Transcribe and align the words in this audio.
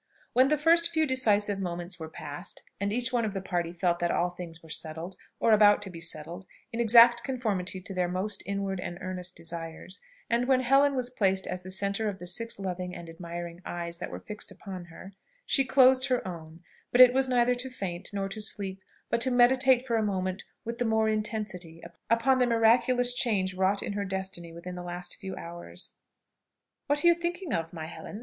When 0.33 0.47
the 0.47 0.57
first 0.57 0.89
few 0.89 1.05
decisive 1.05 1.59
moments 1.59 1.99
were 1.99 2.09
past, 2.09 2.63
and 2.79 2.91
each 2.91 3.13
one 3.13 3.23
of 3.23 3.35
the 3.35 3.39
party 3.41 3.71
felt 3.71 3.99
that 3.99 4.09
all 4.09 4.31
things 4.31 4.63
were 4.63 4.67
settled, 4.69 5.15
or 5.39 5.51
about 5.51 5.79
to 5.83 5.91
be 5.91 5.99
settled, 5.99 6.47
in 6.73 6.79
exact 6.79 7.23
conformity 7.23 7.79
to 7.81 7.93
their 7.93 8.07
most 8.07 8.41
inward 8.47 8.79
and 8.79 8.97
earnest 8.99 9.35
desires, 9.35 10.01
and 10.27 10.47
when 10.47 10.61
Helen 10.61 10.95
was 10.95 11.11
placed 11.11 11.45
as 11.45 11.61
the 11.61 11.69
centre 11.69 12.09
of 12.09 12.17
the 12.17 12.25
six 12.25 12.57
loving 12.57 12.95
and 12.95 13.09
admiring 13.11 13.61
eyes 13.63 13.99
that 13.99 14.09
were 14.09 14.19
fixed 14.19 14.49
upon 14.51 14.85
her, 14.85 15.13
she 15.45 15.63
closed 15.63 16.07
her 16.07 16.27
own; 16.27 16.61
but 16.91 16.99
it 16.99 17.13
was 17.13 17.29
neither 17.29 17.53
to 17.53 17.69
faint, 17.69 18.09
nor 18.11 18.27
to 18.27 18.41
sleep, 18.41 18.81
but 19.11 19.21
to 19.21 19.29
meditate 19.29 19.85
for 19.85 19.97
a 19.97 20.03
moment 20.03 20.43
with 20.65 20.79
the 20.79 20.83
more 20.83 21.09
intensity 21.09 21.79
upon 22.09 22.39
the 22.39 22.47
miraculous 22.47 23.13
change 23.13 23.53
wrought 23.53 23.83
in 23.83 23.93
her 23.93 24.03
destiny 24.03 24.51
within 24.51 24.73
the 24.73 24.81
last 24.81 25.17
few 25.17 25.35
hours. 25.35 25.93
"What 26.87 27.03
are 27.03 27.07
you 27.07 27.13
thinking 27.13 27.53
of, 27.53 27.71
my 27.71 27.85
Helen?" 27.85 28.19